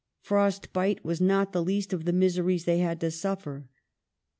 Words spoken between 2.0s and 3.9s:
the miseries they had to suffer.